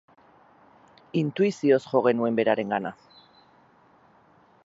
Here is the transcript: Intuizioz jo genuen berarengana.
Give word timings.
Intuizioz 1.19 1.79
jo 1.91 2.01
genuen 2.07 2.41
berarengana. 2.41 2.95